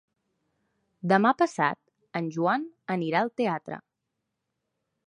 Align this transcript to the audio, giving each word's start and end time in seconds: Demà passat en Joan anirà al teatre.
Demà 1.13 1.33
passat 1.41 1.79
en 2.21 2.33
Joan 2.39 2.67
anirà 2.99 3.23
al 3.25 3.35
teatre. 3.43 3.81